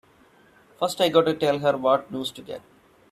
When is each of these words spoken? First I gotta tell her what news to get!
First 0.79 0.99
I 0.99 1.09
gotta 1.09 1.35
tell 1.35 1.59
her 1.59 1.77
what 1.77 2.09
news 2.11 2.31
to 2.31 2.41
get! 2.41 2.63